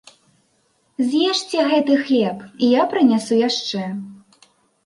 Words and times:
З'ешце 1.09 1.57
гэты 1.71 1.97
хлеб, 2.07 2.37
і 2.65 2.71
я 2.81 2.89
прынясу 2.95 3.33
яшчэ. 3.47 3.83